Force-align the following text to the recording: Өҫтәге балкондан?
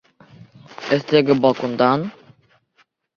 Өҫтәге 0.95 1.35
балкондан? 1.43 2.07